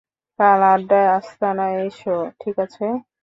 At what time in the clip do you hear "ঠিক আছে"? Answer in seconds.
2.41-2.85